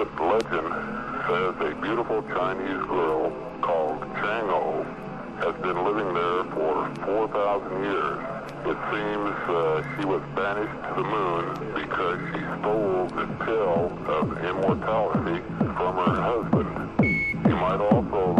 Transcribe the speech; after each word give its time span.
legend 0.00 0.72
says 1.28 1.54
a 1.60 1.76
beautiful 1.82 2.22
Chinese 2.22 2.86
girl 2.88 3.30
called 3.60 4.00
Chang'o 4.16 4.86
has 5.40 5.54
been 5.60 5.84
living 5.84 6.14
there 6.14 6.44
for 6.56 6.90
4,000 7.04 7.84
years. 7.84 8.18
It 8.64 8.78
seems 8.88 9.36
uh, 9.44 9.82
she 9.96 10.06
was 10.06 10.22
banished 10.34 10.72
to 10.88 10.94
the 10.96 11.04
moon 11.04 11.74
because 11.74 12.18
she 12.32 12.40
stole 12.60 13.08
the 13.12 13.26
pill 13.44 13.92
of 14.06 14.42
immortality 14.42 15.42
from 15.58 15.96
her 15.96 16.20
husband. 16.20 16.90
You 17.46 17.56
might 17.56 17.80
also 17.80 18.39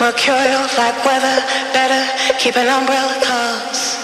Mercurial 0.00 0.62
like 0.78 1.04
weather, 1.04 1.42
better 1.74 2.38
keep 2.38 2.56
an 2.56 2.68
umbrella 2.68 3.18
cause 3.20 3.97